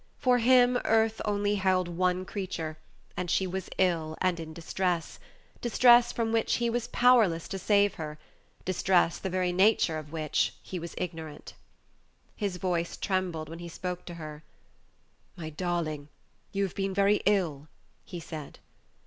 [0.17, 2.79] For him earth only held one creature,
[3.15, 5.19] and she was ill and in distress
[5.61, 8.17] distress from which he was powerless to save her
[8.65, 11.53] distress the very nature of which he was ignorant.
[12.35, 14.41] His voice trembled when he spoke to her.
[15.37, 16.07] "My darling,
[16.51, 17.67] you have been very ill,"
[18.03, 18.57] he said.